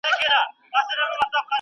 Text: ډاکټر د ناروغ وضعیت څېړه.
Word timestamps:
ډاکټر 0.73 0.95
د 0.97 0.99
ناروغ 0.99 1.17
وضعیت 1.21 1.31
څېړه. 1.31 1.39